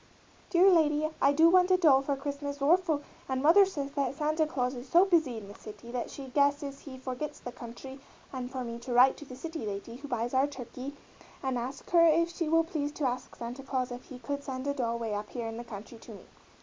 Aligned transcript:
_dere 0.49 0.67
lady 0.71 1.07
I 1.21 1.31
doo 1.31 1.47
want 1.51 1.69
a 1.69 1.77
dol 1.77 2.01
for 2.01 2.15
Christmas 2.15 2.59
orful 2.59 3.03
and 3.29 3.39
mother 3.39 3.67
says 3.67 3.91
that 3.91 4.15
Sante 4.15 4.47
Claws 4.47 4.73
is 4.73 4.89
so 4.89 5.05
busy 5.05 5.37
in 5.37 5.47
the 5.47 5.53
city 5.53 5.91
that 5.91 6.09
she 6.09 6.29
gueses 6.31 6.79
he 6.79 6.97
forgits 6.97 7.39
the 7.39 7.51
cuntry 7.51 7.99
and 8.33 8.49
for 8.49 8.63
me 8.63 8.79
to 8.79 8.93
rite 8.93 9.15
to 9.17 9.25
the 9.25 9.35
city 9.35 9.63
lady 9.63 9.97
who 9.97 10.07
buys 10.07 10.33
our 10.33 10.47
turkey 10.47 10.97
and 11.43 11.55
ask 11.59 11.87
her 11.91 12.03
if 12.03 12.31
she 12.31 12.49
will 12.49 12.63
pleas 12.63 12.91
to 12.93 13.05
ask 13.07 13.35
Sante 13.35 13.61
Claws 13.61 13.91
if 13.91 14.05
he 14.05 14.17
could 14.17 14.43
send 14.43 14.65
a 14.65 14.73
dol 14.73 14.97
way 14.97 15.13
up 15.13 15.29
here 15.29 15.45
in 15.47 15.57
the 15.57 15.63
cuntry 15.63 15.99
to 16.01 16.13
me. 16.15 16.23